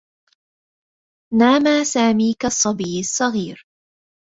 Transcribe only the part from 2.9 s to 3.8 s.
الصّغير.